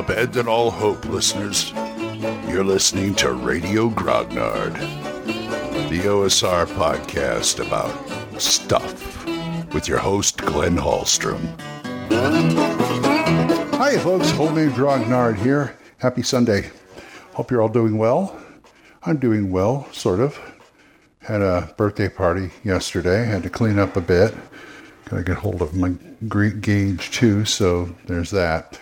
[0.00, 1.72] Abandon all hope, listeners.
[2.48, 4.72] You're listening to Radio Grognard,
[5.90, 9.26] the OSR podcast about stuff
[9.74, 11.44] with your host, Glenn Hallstrom.
[13.74, 14.32] Hi, folks.
[14.38, 15.76] Old Man Grognard here.
[15.98, 16.70] Happy Sunday.
[17.34, 18.40] Hope you're all doing well.
[19.02, 20.40] I'm doing well, sort of.
[21.20, 23.26] Had a birthday party yesterday.
[23.26, 24.34] Had to clean up a bit.
[25.04, 25.90] Gotta get hold of my
[26.26, 28.78] gauge too, so there's that.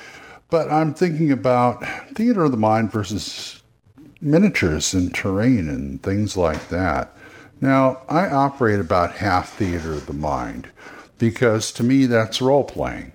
[0.51, 1.85] But I'm thinking about
[2.15, 3.63] theater of the mind versus
[4.21, 7.15] miniatures and terrain and things like that.
[7.61, 10.69] Now, I operate about half theater of the mind
[11.19, 13.13] because to me that's role playing.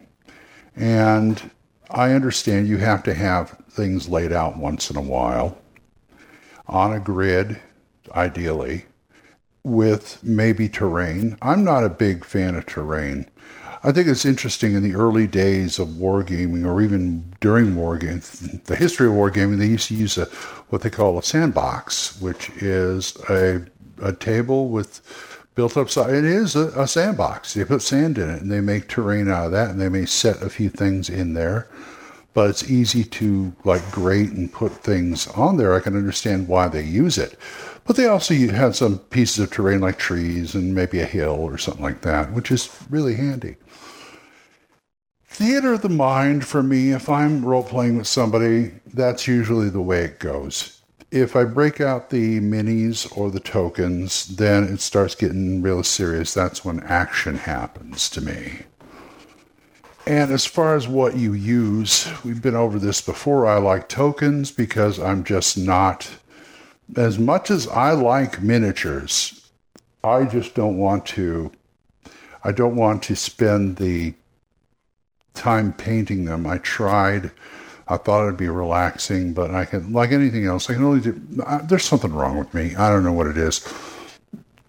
[0.75, 1.49] And
[1.89, 5.57] I understand you have to have things laid out once in a while
[6.67, 7.59] on a grid,
[8.15, 8.85] ideally,
[9.63, 11.37] with maybe terrain.
[11.41, 13.29] I'm not a big fan of terrain.
[13.85, 18.77] I think it's interesting in the early days of wargaming, or even during wargaming, the
[18.77, 20.25] history of wargaming, they used to use a
[20.69, 23.65] what they call a sandbox, which is a
[24.01, 25.01] a table with
[25.55, 26.13] built up side.
[26.13, 27.53] It is a, a sandbox.
[27.53, 30.05] They put sand in it, and they make terrain out of that, and they may
[30.05, 31.67] set a few things in there.
[32.33, 35.75] But it's easy to like grate and put things on there.
[35.75, 37.37] I can understand why they use it.
[37.85, 41.57] But they also had some pieces of terrain like trees and maybe a hill or
[41.57, 43.57] something like that, which is really handy.
[45.27, 49.81] Theater of the mind for me, if I'm role playing with somebody, that's usually the
[49.81, 50.79] way it goes.
[51.09, 56.33] If I break out the minis or the tokens, then it starts getting real serious.
[56.33, 58.61] That's when action happens to me.
[60.05, 63.47] And as far as what you use, we've been over this before.
[63.47, 66.09] I like tokens because I'm just not,
[66.97, 69.49] as much as I like miniatures,
[70.03, 71.51] I just don't want to,
[72.43, 74.13] I don't want to spend the
[75.33, 76.45] time painting them.
[76.45, 77.31] I tried.
[77.87, 81.21] I thought it'd be relaxing, but I can, like anything else, I can only do,
[81.45, 82.75] uh, there's something wrong with me.
[82.75, 83.65] I don't know what it is.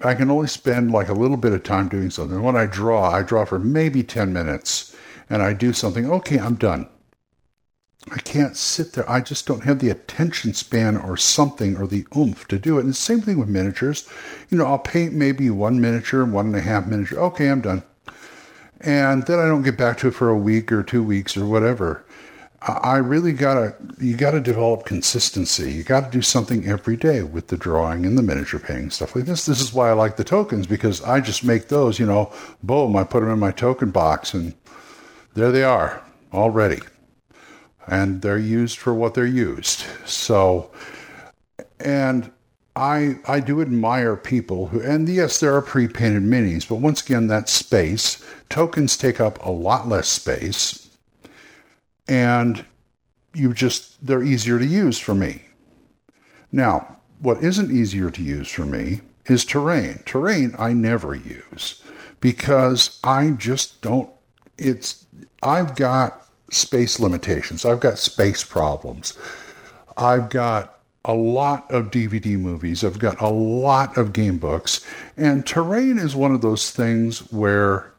[0.00, 2.40] I can only spend like a little bit of time doing something.
[2.40, 4.93] When I draw, I draw for maybe 10 minutes
[5.28, 6.10] and I do something.
[6.10, 6.88] Okay, I'm done.
[8.12, 9.10] I can't sit there.
[9.10, 12.82] I just don't have the attention span or something or the oomph to do it.
[12.82, 14.06] And the same thing with miniatures.
[14.50, 17.18] You know, I'll paint maybe one miniature, one and a half miniature.
[17.18, 17.82] Okay, I'm done
[18.84, 21.46] and then I don't get back to it for a week or two weeks or
[21.46, 22.04] whatever.
[22.66, 25.72] I really gotta you gotta develop consistency.
[25.72, 29.26] You gotta do something every day with the drawing and the miniature painting stuff like
[29.26, 29.44] this.
[29.44, 31.98] This is why I like the tokens because I just make those.
[31.98, 32.96] You know, boom!
[32.96, 34.54] I put them in my token box and
[35.34, 36.02] there they are
[36.32, 36.80] already,
[37.86, 39.84] and they're used for what they're used.
[40.04, 40.70] So,
[41.80, 42.30] and
[42.76, 47.26] I I do admire people who, and yes, there are pre-painted minis, but once again,
[47.28, 50.88] that space tokens take up a lot less space,
[52.08, 52.64] and
[53.34, 55.42] you just they're easier to use for me.
[56.52, 60.02] Now, what isn't easier to use for me is terrain.
[60.04, 61.82] Terrain I never use
[62.20, 64.10] because I just don't.
[64.58, 65.06] It's
[65.42, 67.64] I've got space limitations.
[67.64, 69.16] I've got space problems.
[69.96, 72.82] I've got a lot of DVD movies.
[72.82, 74.84] I've got a lot of game books.
[75.16, 77.92] And terrain is one of those things where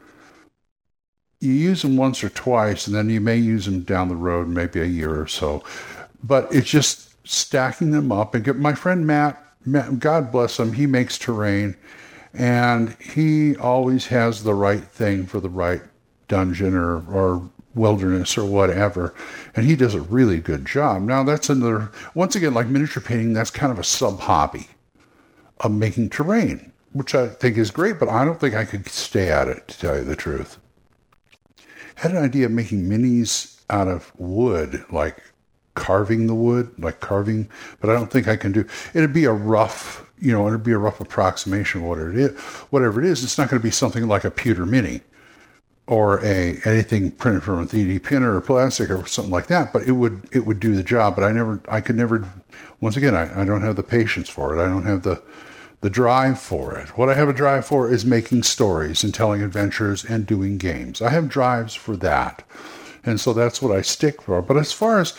[1.40, 4.48] you use them once or twice, and then you may use them down the road,
[4.48, 5.64] maybe a year or so.
[6.24, 8.34] But it's just stacking them up.
[8.34, 11.76] And get my friend Matt, Matt, God bless him, he makes terrain,
[12.34, 15.82] and he always has the right thing for the right
[16.28, 19.14] dungeon or, or wilderness or whatever.
[19.56, 21.02] And he does a really good job.
[21.02, 24.68] Now, that's another, once again, like miniature painting, that's kind of a sub hobby
[25.60, 29.30] of making terrain, which I think is great, but I don't think I could stay
[29.30, 30.58] at it, to tell you the truth.
[31.96, 35.22] Had an idea of making minis out of wood, like
[35.76, 37.50] carving the wood, like carving,
[37.80, 38.66] but I don't think I can do.
[38.94, 42.38] It'd be a rough, you know, it'd be a rough approximation of what it is.
[42.70, 45.02] Whatever it is, it's not going to be something like a pewter mini
[45.88, 49.84] or a anything printed from a 3D printer or plastic or something like that, but
[49.84, 51.16] it would it would do the job.
[51.16, 52.28] But I never I could never
[52.82, 54.62] once again I, I don't have the patience for it.
[54.62, 55.22] I don't have the
[55.82, 56.98] the drive for it.
[56.98, 61.02] What I have a drive for is making stories and telling adventures and doing games.
[61.02, 62.44] I have drives for that.
[63.04, 64.42] And so that's what I stick for.
[64.42, 65.14] But as far as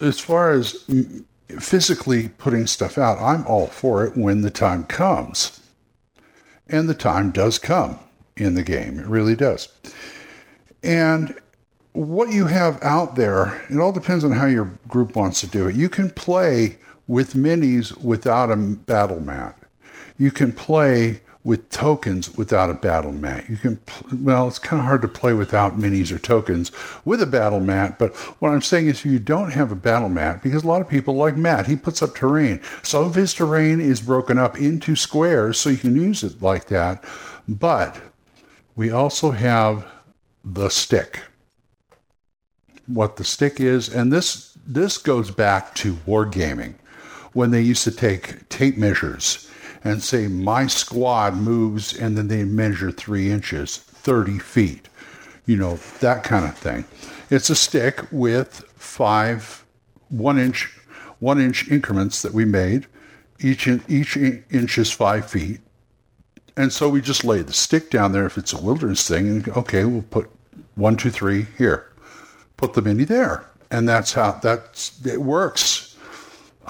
[0.00, 0.86] as far as
[1.58, 5.60] physically putting stuff out, I'm all for it when the time comes.
[6.66, 7.98] And the time does come
[8.38, 8.98] in the game.
[8.98, 9.68] It really does.
[10.82, 11.34] And
[11.92, 15.66] what you have out there, it all depends on how your group wants to do
[15.66, 15.74] it.
[15.74, 19.58] You can play with minis without a battle mat.
[20.18, 23.48] You can play with tokens without a battle mat.
[23.48, 23.80] You can,
[24.12, 26.70] well, it's kind of hard to play without minis or tokens
[27.06, 27.98] with a battle mat.
[27.98, 30.88] But what I'm saying is, you don't have a battle mat, because a lot of
[30.88, 32.60] people like Matt, he puts up terrain.
[32.82, 36.66] Some of his terrain is broken up into squares, so you can use it like
[36.66, 37.02] that.
[37.48, 37.96] But
[38.78, 39.84] we also have
[40.44, 41.24] the stick.
[42.86, 46.74] What the stick is, and this this goes back to wargaming
[47.32, 49.50] when they used to take tape measures
[49.82, 54.88] and say my squad moves and then they measure three inches, 30 feet,
[55.44, 56.84] you know, that kind of thing.
[57.30, 59.64] It's a stick with five
[60.08, 60.72] one inch
[61.18, 62.86] one inch increments that we made.
[63.40, 65.60] Each in, each inch is five feet.
[66.58, 69.48] And so we just lay the stick down there if it's a wilderness thing and
[69.50, 70.28] okay, we'll put
[70.74, 71.90] one, two, three here.
[72.58, 73.46] Put the mini there.
[73.70, 75.88] And that's how that's it works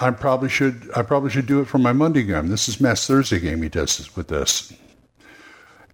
[0.01, 2.47] I probably should I probably should do it for my Monday game.
[2.47, 3.61] This is Matt's Thursday game.
[3.61, 4.73] He does this with this.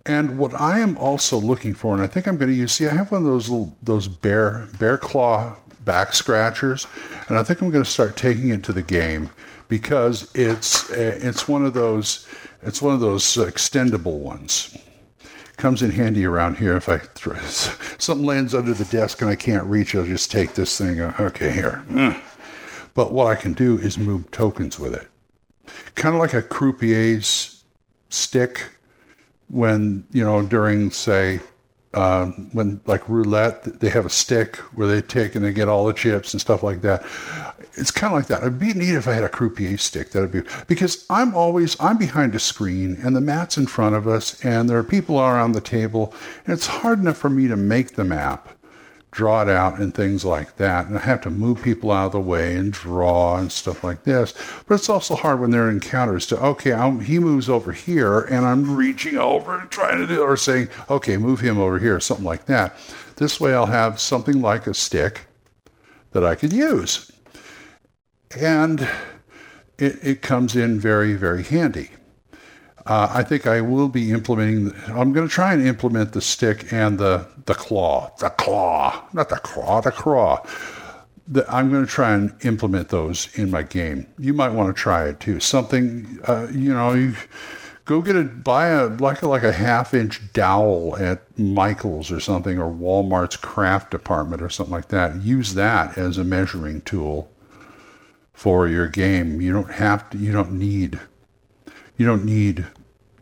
[0.05, 2.73] And what I am also looking for, and I think I'm going to use.
[2.73, 5.55] See, I have one of those little those bear bear claw
[5.85, 6.87] back scratchers,
[7.29, 9.29] and I think I'm going to start taking it to the game
[9.67, 12.27] because it's eh, it's one of those
[12.61, 14.77] it's one of those extendable ones.
[15.57, 17.37] Comes in handy around here if I throw
[17.97, 19.95] something lands under the desk and I can't reach.
[19.95, 20.99] I'll just take this thing.
[20.99, 21.77] Uh, okay, here.
[21.87, 22.19] Hmm.
[22.93, 25.07] But what I can do is move tokens with it.
[25.95, 27.63] Kind of like a croupier's
[28.09, 28.63] stick
[29.47, 31.39] when, you know, during, say,
[31.95, 35.85] uh, when like roulette, they have a stick where they take and they get all
[35.85, 37.03] the chips and stuff like that.
[37.77, 38.41] It's kind of like that.
[38.41, 40.11] It'd be neat if I had a croupier stick.
[40.11, 44.07] That'd be because I'm always I'm behind a screen and the mat's in front of
[44.07, 46.13] us and there are people around the table
[46.45, 48.49] and it's hard enough for me to make the map
[49.15, 50.87] draw it out and things like that.
[50.87, 54.03] And I have to move people out of the way and draw and stuff like
[54.03, 54.33] this.
[54.67, 58.19] But it's also hard when there are encounters to, okay, I'm, he moves over here
[58.19, 61.97] and I'm reaching over and trying to do, or saying, okay, move him over here,
[62.01, 62.75] something like that.
[63.15, 65.21] This way I'll have something like a stick
[66.11, 67.09] that I could use.
[68.37, 68.81] And
[69.77, 71.91] it, it comes in very, very handy.
[72.85, 74.71] Uh, I think I will be implementing.
[74.87, 79.29] I'm going to try and implement the stick and the the claw, the claw, not
[79.29, 80.45] the claw, the claw.
[81.27, 84.05] The, I'm going to try and implement those in my game.
[84.19, 85.39] You might want to try it too.
[85.39, 87.15] Something, uh, you know, you
[87.85, 92.19] go get a buy a like a, like a half inch dowel at Michaels or
[92.19, 95.15] something, or Walmart's craft department or something like that.
[95.23, 97.31] Use that as a measuring tool
[98.33, 99.41] for your game.
[99.41, 100.19] You don't have to.
[100.19, 100.99] You don't need
[101.97, 102.65] you don't need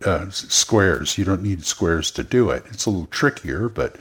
[0.05, 1.17] uh, squares.
[1.17, 2.63] You don't need squares to do it.
[2.69, 3.95] It's a little trickier, but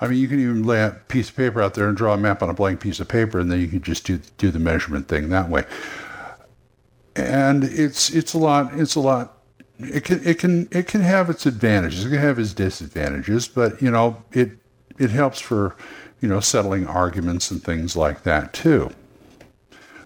[0.00, 2.18] I mean, you can even lay a piece of paper out there and draw a
[2.18, 4.58] map on a blank piece of paper, and then you can just do do the
[4.58, 5.64] measurement thing that way.
[7.16, 8.74] And it's it's a lot.
[8.74, 9.38] It's a lot.
[9.78, 12.04] It can it can it can have its advantages.
[12.04, 14.50] It can have its disadvantages, but you know it
[14.98, 15.76] it helps for
[16.20, 18.90] you know settling arguments and things like that too.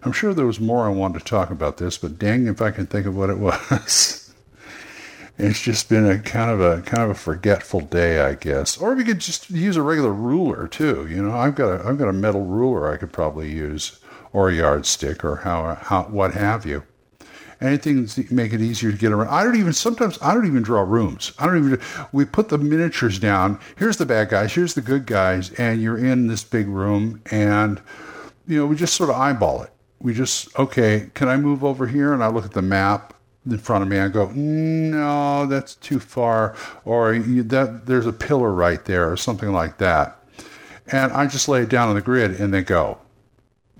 [0.03, 2.71] I'm sure there was more I wanted to talk about this, but dang if I
[2.71, 4.33] can think of what it was.
[5.39, 8.77] it's just been a kind of a kind of a forgetful day, I guess.
[8.77, 11.07] Or we could just use a regular ruler too.
[11.09, 13.99] You know, I've got a I've got a metal ruler I could probably use,
[14.33, 16.85] or a yardstick, or how how what have you.
[17.61, 19.31] Anything to make it easier to get around.
[19.31, 21.33] I don't even sometimes I don't even draw rooms.
[21.41, 21.81] I don't even.
[22.13, 23.59] We put the miniatures down.
[23.77, 24.53] Here's the bad guys.
[24.53, 27.81] Here's the good guys, and you're in this big room, and
[28.47, 31.87] you know we just sort of eyeball it we just okay can i move over
[31.87, 32.13] here?
[32.13, 33.15] And i look at the map
[33.47, 33.99] in front of me.
[33.99, 39.53] I go no that's too far or that there's a pillar right there or something
[39.53, 40.23] like that.
[40.91, 42.99] And i just lay it down on the grid and they go.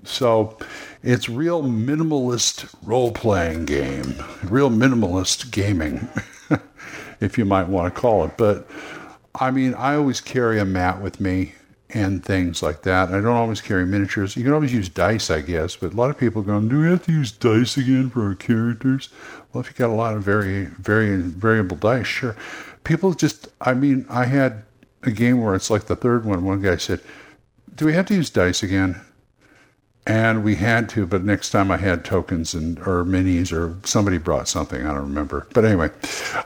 [0.03, 0.57] So
[1.03, 6.07] it's real minimalist role-playing game real minimalist gaming
[7.19, 8.37] if you might want to call it.
[8.37, 8.67] But
[9.35, 11.53] i mean i always carry a mat with me
[11.91, 13.09] and things like that.
[13.09, 14.35] I don't always carry miniatures.
[14.35, 16.87] You can always use dice, I guess, but a lot of people go, do we
[16.87, 19.09] have to use dice again for our characters?
[19.51, 22.35] Well, if you got a lot of very, very variable dice, sure.
[22.83, 24.63] People just, I mean, I had
[25.03, 26.43] a game where it's like the third one.
[26.43, 27.01] One guy said,
[27.75, 28.99] do we have to use dice again?
[30.05, 34.17] And we had to, but next time I had tokens and or minis or somebody
[34.17, 34.81] brought something.
[34.85, 35.47] I don't remember.
[35.53, 35.91] But anyway,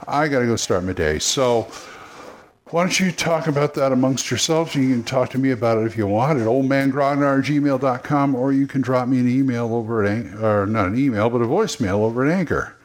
[0.08, 1.20] I got to go start my day.
[1.20, 1.72] So,
[2.74, 4.74] why don't you talk about that amongst yourselves?
[4.74, 8.82] You can talk to me about it if you want at oldmangrognard@gmail.com, or you can
[8.82, 12.32] drop me an email over at, or not an email, but a voicemail over at
[12.32, 12.76] Anchor.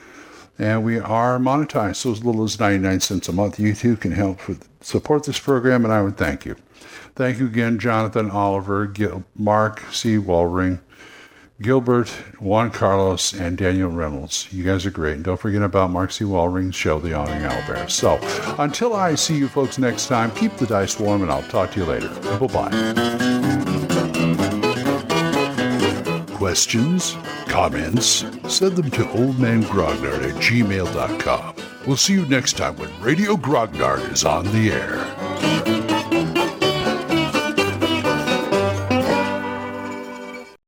[0.58, 3.58] And we are monetized, so as little as 99 cents a month.
[3.58, 6.56] You too can help with, support this program, and I would thank you.
[7.14, 10.18] Thank you again, Jonathan Oliver, Gil, Mark C.
[10.18, 10.80] Walring,
[11.60, 14.46] Gilbert, Juan Carlos, and Daniel Reynolds.
[14.52, 15.16] You guys are great.
[15.16, 16.24] And don't forget about Mark C.
[16.24, 17.90] Show, The Awning Owlbear.
[17.90, 18.18] So
[18.62, 21.80] until I see you folks next time, keep the dice warm, and I'll talk to
[21.80, 22.08] you later.
[22.38, 22.98] Bye bye.
[26.36, 27.16] Questions?
[27.46, 28.06] Comments?
[28.48, 31.56] Send them to oldmangrognard at gmail.com.
[31.86, 35.77] We'll see you next time when Radio Grognard is on the air.